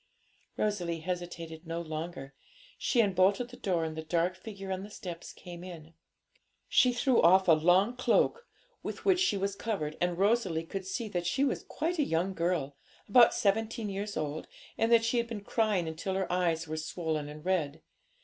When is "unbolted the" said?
3.03-3.55